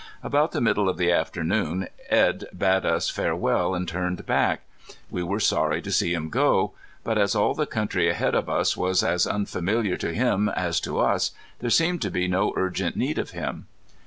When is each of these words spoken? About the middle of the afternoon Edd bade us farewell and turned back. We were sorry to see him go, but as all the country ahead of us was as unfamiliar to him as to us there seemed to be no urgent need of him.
About 0.23 0.51
the 0.51 0.61
middle 0.61 0.89
of 0.89 0.97
the 0.97 1.11
afternoon 1.11 1.87
Edd 2.09 2.45
bade 2.57 2.87
us 2.87 3.11
farewell 3.11 3.75
and 3.75 3.87
turned 3.87 4.25
back. 4.25 4.61
We 5.11 5.21
were 5.21 5.39
sorry 5.39 5.79
to 5.79 5.91
see 5.91 6.11
him 6.15 6.31
go, 6.31 6.71
but 7.03 7.19
as 7.19 7.35
all 7.35 7.53
the 7.53 7.67
country 7.67 8.09
ahead 8.09 8.33
of 8.33 8.49
us 8.49 8.75
was 8.75 9.03
as 9.03 9.27
unfamiliar 9.27 9.97
to 9.97 10.11
him 10.11 10.49
as 10.49 10.79
to 10.79 10.99
us 10.99 11.33
there 11.59 11.69
seemed 11.69 12.01
to 12.01 12.09
be 12.09 12.27
no 12.27 12.51
urgent 12.55 12.95
need 12.95 13.19
of 13.19 13.29
him. 13.29 13.67